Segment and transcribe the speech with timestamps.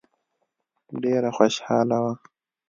[1.01, 2.13] ډېره خوشاله وه.